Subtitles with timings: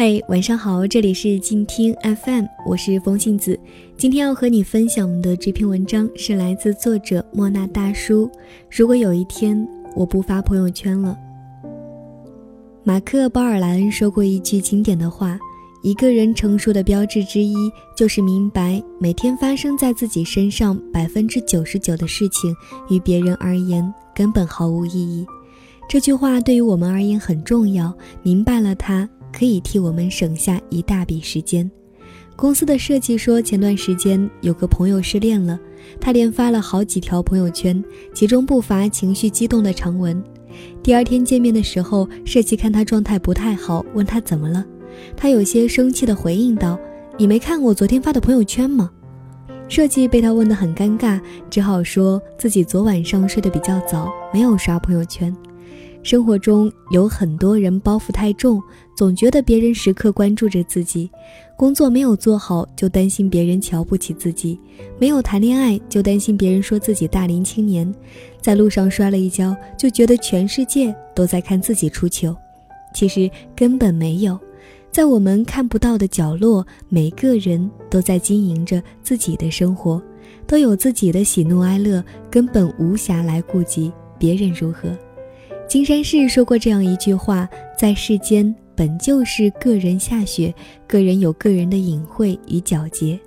[0.00, 3.58] 嘿，晚上好，这里是静听 FM，我是风信子。
[3.96, 8.30] 今天要和你分享的这篇文章是来自作者莫那大叔。
[8.70, 9.66] 如果有一天
[9.96, 11.18] 我不发朋友圈了，
[12.84, 15.36] 马克·鲍尔莱恩说过一句经典的话：
[15.82, 17.56] 一个人成熟的标志之一，
[17.96, 22.54] 就是明白每天发生在自己身上百分之九十九的事情，
[22.88, 25.26] 与别人而言根本毫无意义。
[25.88, 29.08] 这句话对于我们而言很重要，明白了它。
[29.38, 31.70] 可以替我们省下一大笔时间。
[32.34, 35.58] 公司的设计说，前段时间有个朋友失恋了，
[36.00, 40.20] 他连发了好几条朋友圈，其中不乏情绪激动的长文。
[40.82, 44.64] 第二天见面的时候，设计看他状态不太好，问他怎么了，
[45.16, 46.76] 他有些生气地回应道
[47.16, 48.90] ：“你没看我昨天发的朋友圈吗？”
[49.68, 55.32] 设计被他问得很尴尬，只好说自己昨晚上睡得比较早，没有刷朋友圈。
[56.08, 58.62] 生活中有很多人包袱太重，
[58.96, 61.06] 总觉得别人时刻关注着自己；
[61.54, 64.58] 工作没有做好就担心别人瞧不起自己；
[64.98, 67.92] 没有谈恋爱就担心别人说自己大龄青年；
[68.40, 72.34] 在路上摔了一跤就觉得全世界都在看自己出糗。
[72.94, 74.40] 其实根本没有，
[74.90, 80.02] 在我们看不到的角落，每个人都在经营着自己的生活，
[80.46, 84.88] 都有自己的喜怒哀乐，根本无暇来顾及别人如何。
[85.68, 90.52] 金山寺说过这样一句话：在世间本就是个人下雪，
[90.86, 93.20] 个人有个人的隐晦与皎洁。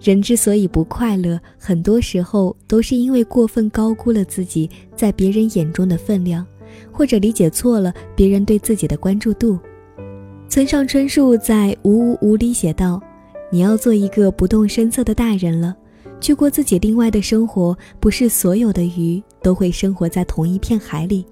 [0.00, 6.44] 人之所以不快乐，很多时候都是因为过分高估了自己在别人眼中的分量，
[6.90, 9.56] 或者理解错了别人对自己的关注度。
[10.48, 13.00] 村上春树在《无无无》里写道
[13.52, 15.76] ：“你要做一个不动声色的大人了，
[16.20, 17.76] 去过自己另外的生活。
[18.00, 21.24] 不是所有的鱼都会生活在同一片海里。”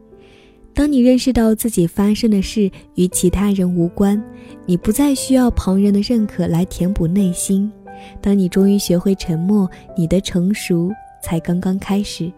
[0.77, 4.23] 当你认识到自己发生的事与其他人无关，
[4.67, 7.73] 你不再需要旁人的认可来填补内心。
[8.21, 9.67] 当你终于学会沉默，
[9.97, 10.91] 你的成熟
[11.23, 12.31] 才刚刚开始。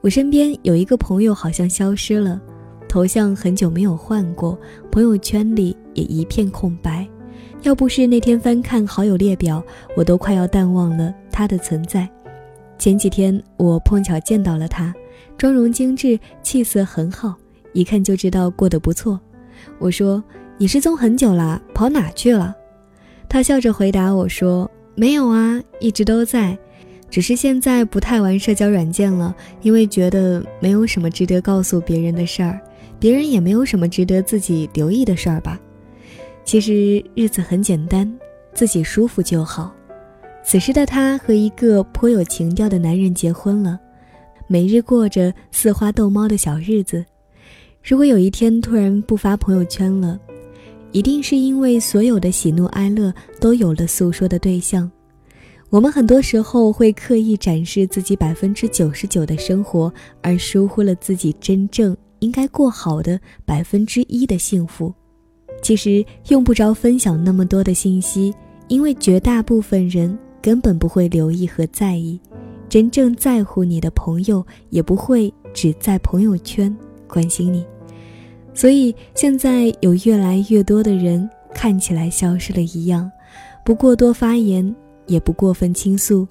[0.00, 2.42] 我身边有一个朋友好像消失了，
[2.88, 4.58] 头像很久没有换过，
[4.90, 7.08] 朋友圈里也一片空白。
[7.62, 9.64] 要不是那天翻看好友列表，
[9.96, 12.10] 我都快要淡忘了他的存在。
[12.76, 14.92] 前几天我碰巧见到了他，
[15.38, 17.36] 妆容精致，气色很好。
[17.72, 19.20] 一看就知道过得不错，
[19.78, 20.22] 我说
[20.58, 22.54] 你失踪很久了，跑哪去了？
[23.28, 26.56] 他笑着回答我说：“没有啊，一直都在，
[27.08, 32.60] 只是现在不太玩社交软件了，因为觉得没有什么值得告诉别人的事儿，
[33.00, 35.58] 别人也没有什么值得自己留意的事儿吧。
[36.44, 38.12] 其实日子很简单，
[38.52, 39.74] 自己舒服就好。”
[40.44, 43.78] 此时的他和一个颇有情调的男人结婚了，
[44.48, 47.04] 每日过着似花逗猫的小日子。
[47.82, 50.16] 如果有一天突然不发朋友圈了，
[50.92, 54.88] 一定是因为所有的喜怒哀乐都有了诉说的对象。
[55.68, 64.94] 我们很多时候会刻意展示自己百分之九十九的生活，而疏忽了自己真正应该过好的百分之一的幸福。
[65.60, 68.32] 其实用不着分享那么多的信息，
[68.68, 72.20] 因为绝大部分人根本不会留意和在意。
[72.68, 76.74] 真正在乎你的朋友，也不会只在朋友圈
[77.12, 77.62] 关心你。
[78.54, 83.10] 所以现在有越来越多的人看起来消失了一样，
[83.64, 84.74] 不过多发言，
[85.06, 86.26] 也不过分倾诉，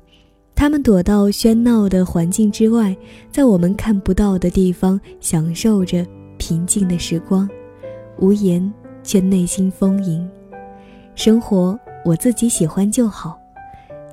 [0.56, 2.96] 他们躲到喧闹的环境之外，
[3.31, 6.06] 在我们看不到的地方享受着
[6.38, 7.47] 平静的时光，
[8.20, 8.72] 无言
[9.03, 10.28] 却内心丰盈。
[11.16, 13.40] 生活我自己喜欢就好，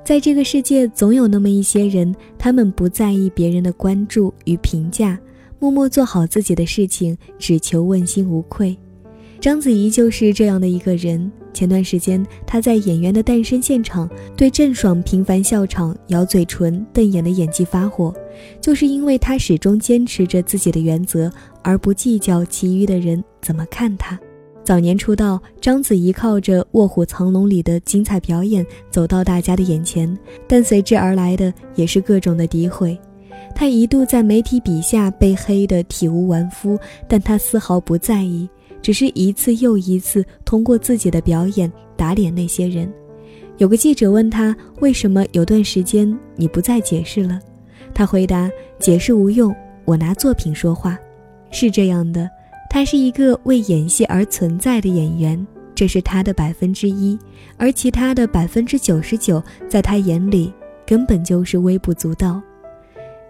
[0.03, 5.19] 在这个世界总有那么一些人，他们不在意别人的关注与评价。
[5.59, 8.77] 默默做好自己的事情，只求问心无愧。
[9.39, 11.31] 章子怡就是这样的一个人。
[11.51, 18.13] 前段时间，她在《演员的诞生》现场对郑爽频繁笑场、咬嘴唇、瞪眼的演技发火，
[18.61, 21.29] 就是因为她始终坚持着自己的原则，
[21.63, 24.17] 而不计较其余的人怎么看她。
[24.63, 30.15] 早年出道，章子怡靠着《卧虎藏龙》里的精彩表演走到大家的眼前，
[30.47, 32.97] 但随之而来的也是各种的诋毁。
[33.55, 38.49] 他一度在媒体笔下被黑得体无完肤，但他丝毫不在意，
[38.81, 42.91] 只是一次又一次通过自己的表演打脸那些人。
[43.57, 47.39] 有个记者问他为什么有段时间你不再解释了，
[47.93, 48.49] 他回答：
[48.79, 49.53] 解释无用，
[49.83, 50.97] 我拿作品说话。
[51.51, 52.29] 是这样的，
[52.69, 55.45] 他是一个为演戏而存在的演员，
[55.75, 57.19] 这是他的百分之一，
[57.57, 60.53] 而其他的百分之九十九，在他眼里
[60.85, 62.41] 根本就是微不足道。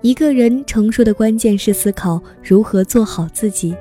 [0.01, 3.75] 一个人成熟的关键是思考如何做好自己。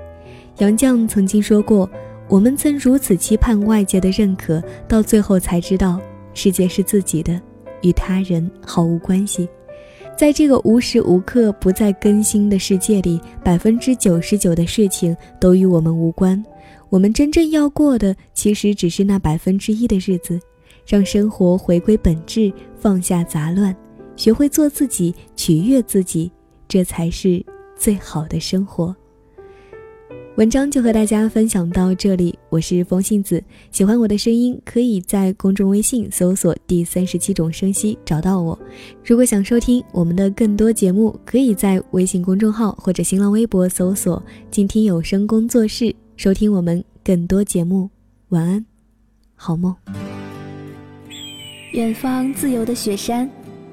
[0.59, 1.89] 杨绛曾经说过
[2.29, 6.01] ：“我们曾如此期盼外界的认可，到最后才知道，
[6.35, 7.41] 世界是自己的，
[7.83, 9.49] 与他人毫无关系。
[10.17, 16.45] 在这个无时无刻不在更新的世界里，百分之九十九的事情都与我们无关。
[16.89, 20.41] 我们真正要过的，其实只是那百分之一的日子，
[20.85, 23.73] 让生活回归本质，放下杂乱，
[24.19, 26.31] 学会做自己，取悦自己，
[26.67, 27.43] 这才是
[27.77, 28.95] 最好的生活。
[30.37, 33.41] 文章就和大家分享到这里，我是风信子。
[33.71, 38.59] 喜欢我的声音，可以在公众微信搜索“第三十七种声息”找到我。
[39.05, 44.21] 如果想收听我们的更多节目，可以在微信公众号或者新浪微博搜索
[44.51, 47.89] “静听有声工作室”收听我们更多节目。
[48.31, 48.67] 晚安，
[49.37, 49.73] 好梦。
[51.73, 53.29] 远方自由的雪山，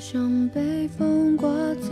[0.00, 1.89] 像被风刮走，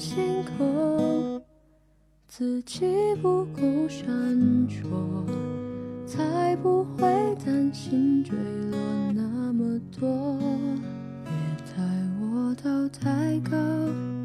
[0.00, 1.38] 星空
[2.26, 2.86] 自己
[3.20, 4.08] 不够闪
[4.66, 4.88] 烁，
[6.06, 7.06] 才不会
[7.44, 8.34] 担心坠
[8.70, 8.78] 落
[9.14, 10.38] 那么多。
[11.22, 11.30] 别
[11.76, 11.82] 带
[12.18, 13.58] 我到太高、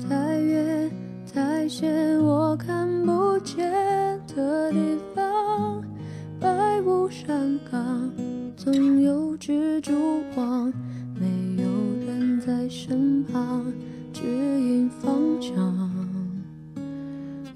[0.07, 0.89] 太远、
[1.33, 3.69] 太险我看不见
[4.33, 5.83] 的地方。
[6.39, 8.09] 百步山岗，
[8.55, 9.91] 总有蜘蛛
[10.37, 10.71] 网，
[11.19, 11.27] 没
[11.61, 11.67] 有
[12.07, 13.65] 人在身旁
[14.15, 15.53] 指引方向。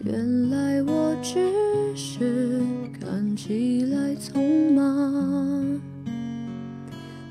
[0.04, 1.40] 原来我只
[1.96, 2.62] 是
[3.00, 5.80] 看起来匆忙，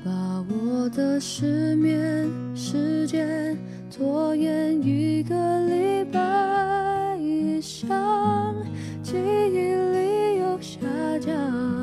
[0.03, 3.55] 把我的失眠时间
[3.95, 5.35] 拖延一个
[5.67, 8.55] 礼拜以上，
[9.03, 10.79] 记忆力又下
[11.19, 11.78] 降。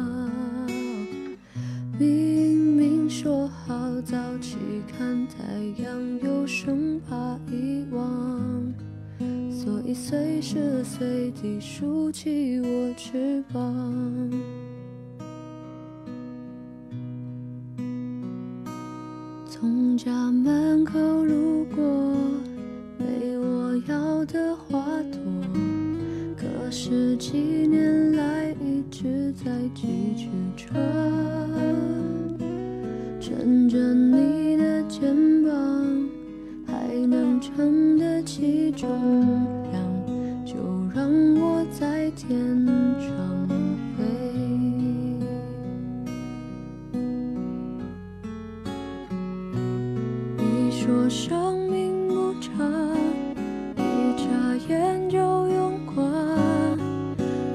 [5.29, 8.75] 太阳，又生怕遗忘。
[9.51, 14.31] 所以随时随地竖起我翅膀。
[19.47, 21.83] 从家门口路过，
[22.99, 25.21] 没我要的花朵，
[26.37, 30.29] 可是几年来一直在寄居
[50.87, 52.53] 说生命无常，
[53.75, 56.79] 一眨眼就用光，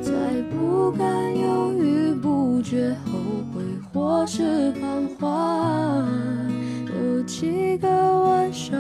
[0.02, 0.12] 再
[0.52, 3.18] 不敢犹豫不决、后
[3.54, 6.06] 悔或是彷徨。
[6.88, 8.78] 有几个晚上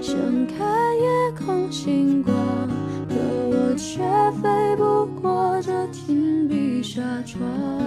[0.00, 0.16] 想
[0.46, 2.32] 看夜空星光，
[3.08, 4.00] 可我却
[4.40, 7.81] 飞不过这紧闭纱窗。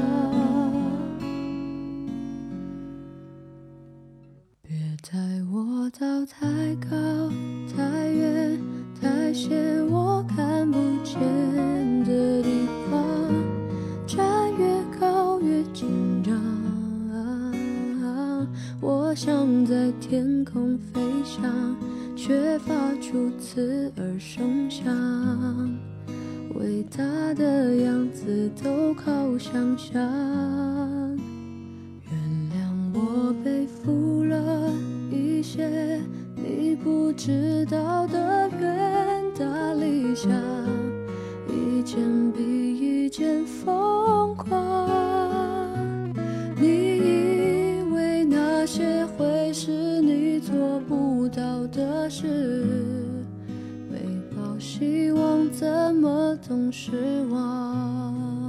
[6.26, 6.90] 太高、
[7.78, 8.60] 太远、
[9.00, 11.20] 太险我看不见
[12.04, 13.00] 的地方，
[14.08, 14.66] 站越
[15.00, 16.36] 高越紧张。
[18.82, 21.44] 我想在天空飞翔，
[22.16, 24.84] 却发出刺耳声响。
[26.56, 27.04] 伟大
[27.36, 30.55] 的样子都靠想象。
[36.48, 40.32] 你不知道的远大理想
[41.50, 41.98] 一件
[42.34, 44.88] 比一件疯狂。
[46.56, 49.72] 你以为那些会是
[50.02, 52.64] 你做不到的事
[53.90, 53.98] 没
[54.36, 58.45] 抱希望怎么总失望？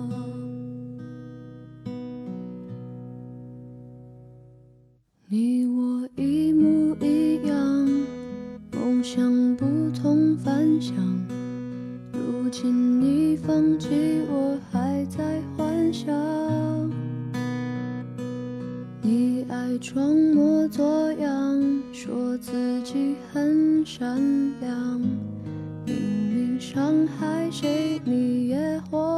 [13.79, 16.13] 起，我还在幻想。
[19.03, 24.17] 你爱装模作样，说自己很善
[24.61, 25.01] 良。
[25.85, 25.95] 明
[26.35, 29.16] 明伤害谁，你也活。